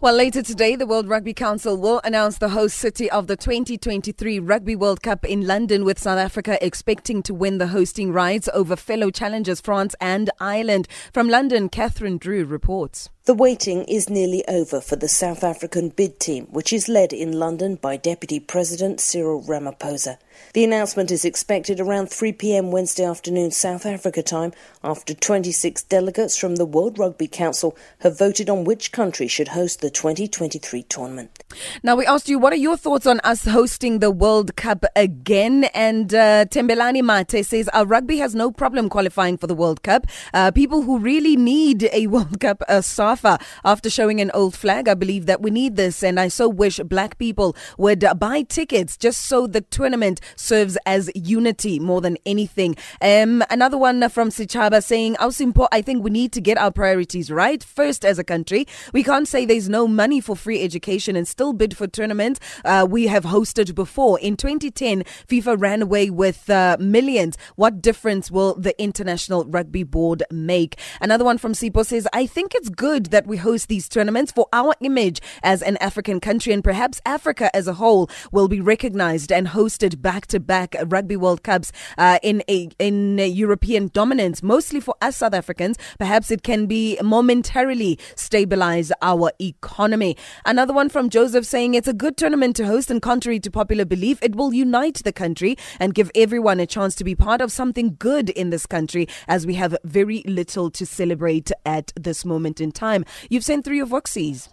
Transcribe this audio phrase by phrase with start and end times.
[0.00, 4.38] Well, later today, the World Rugby Council will announce the host city of the 2023
[4.38, 8.76] Rugby World Cup in London, with South Africa expecting to win the hosting rights over
[8.76, 10.86] fellow challengers France and Ireland.
[11.12, 13.10] From London, Catherine Drew reports.
[13.28, 17.38] The waiting is nearly over for the South African bid team, which is led in
[17.38, 20.16] London by Deputy President Cyril Ramaphosa.
[20.54, 22.70] The announcement is expected around 3 p.m.
[22.70, 24.52] Wednesday afternoon South Africa time
[24.82, 29.80] after 26 delegates from the World Rugby Council have voted on which country should host
[29.80, 31.44] the 2023 tournament.
[31.82, 35.64] Now, we asked you, what are your thoughts on us hosting the World Cup again?
[35.74, 40.06] And uh, Tembelani Mate says, our rugby has no problem qualifying for the World Cup.
[40.32, 42.82] Uh, people who really need a World Cup are
[43.18, 43.44] SAFA.
[43.64, 46.78] After showing an old flag, I believe that we need this, and I so wish
[46.78, 52.76] black people would buy tickets just so the tournament serves as unity more than anything.
[53.02, 57.30] Um, another one from Sichaba saying, Ausimpo, I think we need to get our priorities
[57.30, 58.66] right first as a country.
[58.92, 62.86] We can't say there's no money for free education and still bid for tournaments uh,
[62.88, 64.18] we have hosted before.
[64.20, 67.36] In 2010, FIFA ran away with uh, millions.
[67.56, 70.78] What difference will the International Rugby Board make?
[71.00, 74.46] Another one from Sipo says, I think it's good that we host these tournaments for
[74.52, 79.32] our image as an African country and perhaps Africa as a whole will be recognized
[79.32, 84.42] and hosted back to back Rugby World Cups uh, in a, in a European dominance,
[84.42, 85.76] mostly for us South Africans.
[85.98, 90.16] Perhaps it can be momentarily stabilize our economy.
[90.44, 93.84] Another one from Joseph saying it's a good tournament to host, and contrary to popular
[93.84, 97.52] belief, it will unite the country and give everyone a chance to be part of
[97.52, 102.60] something good in this country as we have very little to celebrate at this moment
[102.60, 102.97] in time.
[103.28, 104.48] You've sent through your Voxies.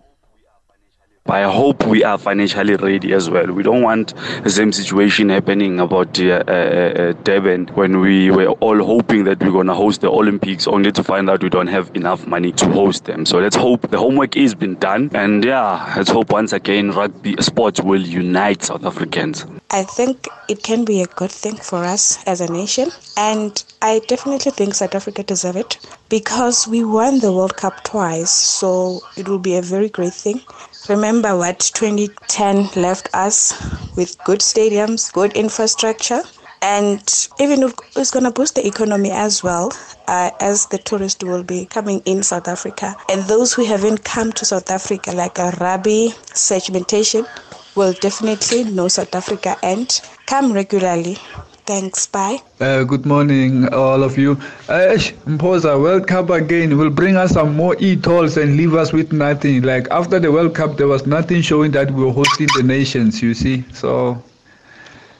[1.28, 3.48] I hope we are financially ready as well.
[3.48, 8.50] We don't want the same situation happening about uh, uh, uh, Durban when we were
[8.50, 11.66] all hoping that we're going to host the Olympics only to find out we don't
[11.66, 13.26] have enough money to host them.
[13.26, 15.10] So let's hope the homework is been done.
[15.16, 19.48] And yeah, let's hope once again rugby sports will unite South Africans.
[19.76, 22.92] I think it can be a good thing for us as a nation.
[23.18, 25.78] And I definitely think South Africa deserve it
[26.08, 28.32] because we won the World Cup twice.
[28.32, 30.42] So it will be a very great thing
[30.90, 33.54] remember what 2010 left us
[33.96, 36.22] with good stadiums, good infrastructure,
[36.62, 39.72] and even it's going to boost the economy as well
[40.08, 42.96] uh, as the tourists will be coming in South Africa.
[43.10, 47.26] And those who haven't come to South Africa, like a rugby segmentation,
[47.76, 51.18] will definitely know South Africa and come regularly
[51.66, 52.06] Thanks.
[52.06, 52.44] Bye.
[52.60, 54.34] Uh, good morning, all of you.
[54.70, 54.94] Uh,
[55.26, 59.64] Mposa, World Cup again will bring us some more e-tolls and leave us with nothing.
[59.64, 63.20] Like after the World Cup, there was nothing showing that we were hosting the nations,
[63.20, 63.64] you see.
[63.74, 64.24] So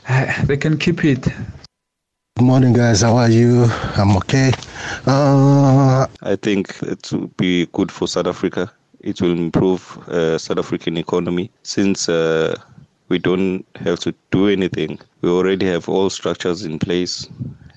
[0.08, 1.22] uh, they can keep it.
[1.22, 3.02] Good morning, guys.
[3.02, 3.64] How are you?
[3.96, 4.52] I'm okay.
[5.04, 8.70] Uh, I think it will be good for South Africa.
[9.06, 12.56] It will improve uh, South African economy since uh,
[13.08, 14.98] we don't have to do anything.
[15.20, 17.28] We already have all structures in place,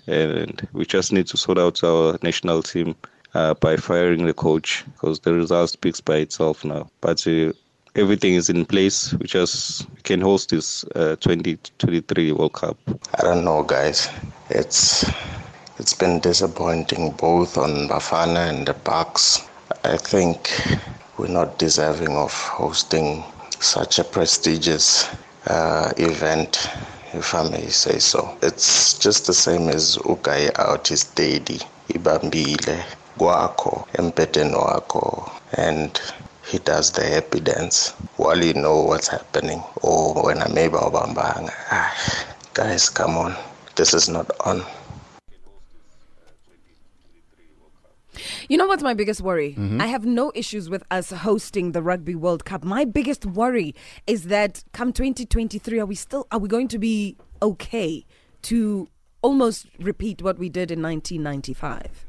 [0.08, 2.96] and we just need to sort out our national team
[3.36, 6.90] uh, by firing the coach because the result speaks by itself now.
[7.00, 7.54] But uh,
[7.96, 9.14] everything is in place.
[9.14, 12.78] We just can host this uh, 2023 World Cup.
[13.20, 14.10] I don't know, guys.
[14.50, 15.06] It's
[15.78, 19.48] it's been disappointing both on Bafana and the Boks.
[19.84, 20.50] I think
[21.20, 23.22] we're not deserving of hosting
[23.60, 25.06] such a prestigious
[25.48, 26.70] uh, event,
[27.14, 28.38] if I may say so.
[28.42, 31.60] It's just the same as ugaye out his daddy,
[31.90, 32.86] ibambile
[33.18, 36.00] kwakho empeteni wakho and
[36.50, 37.90] he does the happy dance.
[38.16, 41.94] While you know what's happening or when I maybe ubambanga ah,
[42.54, 43.36] guys come on.
[43.76, 44.64] This is not on
[48.50, 49.52] You know what's my biggest worry?
[49.52, 49.80] Mm-hmm.
[49.80, 52.64] I have no issues with us hosting the Rugby World Cup.
[52.64, 53.76] My biggest worry
[54.08, 58.08] is that come 2023, are we still are we going to be okay
[58.42, 58.88] to
[59.22, 62.08] almost repeat what we did in 1995?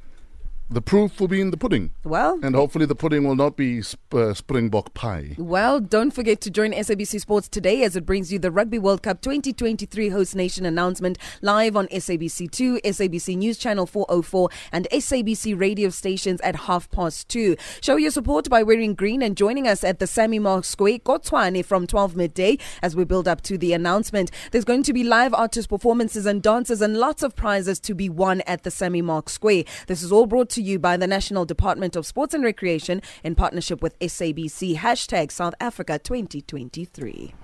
[0.73, 1.91] The proof will be in the pudding.
[2.05, 5.35] Well, and hopefully the pudding will not be sp- uh, Springbok pie.
[5.37, 9.03] Well, don't forget to join SABC Sports today as it brings you the Rugby World
[9.03, 15.89] Cup 2023 host nation announcement live on SABC2, SABC News Channel 404, and SABC radio
[15.89, 17.57] stations at half past two.
[17.81, 21.65] Show your support by wearing green and joining us at the Sammy Mark Square, Tshwane,
[21.65, 24.31] from 12 midday as we build up to the announcement.
[24.53, 28.09] There's going to be live artist performances and dances and lots of prizes to be
[28.09, 29.65] won at the Sammy Mark Square.
[29.89, 33.35] This is all brought to you by the National Department of Sports and Recreation in
[33.35, 34.77] partnership with SABC.
[34.77, 37.35] Hashtag South Africa 2023.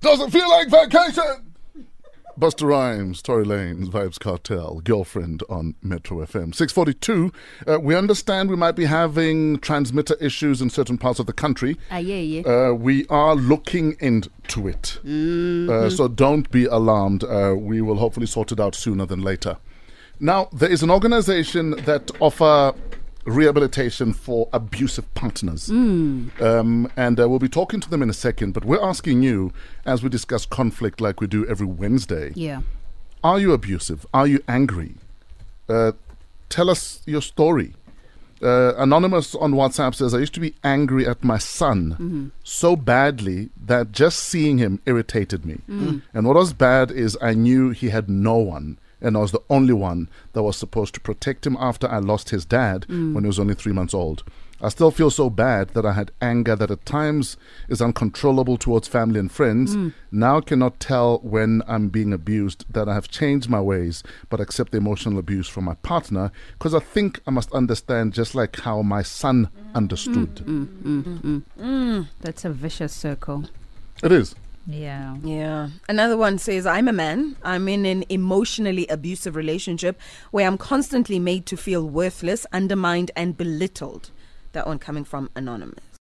[0.00, 1.54] Doesn't feel like vacation.
[2.38, 6.52] Busta Rhymes, Tory Lanez, Vybz Kartel, Girlfriend on Metro FM.
[6.52, 7.32] 642,
[7.68, 11.76] uh, we understand we might be having transmitter issues in certain parts of the country.
[11.92, 12.42] Ah, yeah, yeah.
[12.42, 14.98] Uh, we are looking into it.
[15.04, 17.22] Uh, so don't be alarmed.
[17.22, 19.56] Uh, we will hopefully sort it out sooner than later.
[20.24, 22.72] Now, there is an organization that offer
[23.26, 25.68] rehabilitation for abusive partners.
[25.68, 29.52] Um, and uh, we'll be talking to them in a second, but we're asking you,
[29.84, 32.62] as we discuss conflict like we do every Wednesday, Yeah.
[33.22, 34.06] are you abusive?
[34.14, 34.94] Are you angry?
[35.68, 35.92] Uh,
[36.48, 37.74] tell us your story.
[38.42, 43.50] Uh, Anonymous on WhatsApp says, I used to be angry at my son so badly
[43.66, 45.58] that just seeing him irritated me.
[46.14, 49.42] And what was bad is I knew he had no one, and I was the
[49.50, 53.12] only one that was supposed to protect him after I lost his dad mm.
[53.12, 54.24] when he was only three months old.
[54.60, 57.36] I still feel so bad that I had anger that at times
[57.68, 59.76] is uncontrollable towards family and friends.
[59.76, 59.92] Mm.
[60.10, 64.72] Now cannot tell when I'm being abused that I have changed my ways, but accept
[64.72, 68.80] the emotional abuse from my partner because I think I must understand just like how
[68.80, 69.74] my son mm.
[69.74, 70.40] understood.
[72.20, 73.44] That's a vicious circle.
[74.02, 74.34] It is.
[74.66, 75.16] Yeah.
[75.22, 75.68] Yeah.
[75.88, 77.36] Another one says, I'm a man.
[77.42, 80.00] I'm in an emotionally abusive relationship
[80.30, 84.10] where I'm constantly made to feel worthless, undermined, and belittled.
[84.52, 85.93] That one coming from Anonymous.